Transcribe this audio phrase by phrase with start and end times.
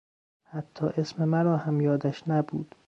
[0.43, 2.75] حتی اسم مرا هم یادش نبود!